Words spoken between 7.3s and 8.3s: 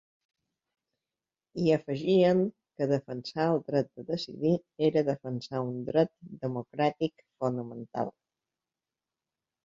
fonamental.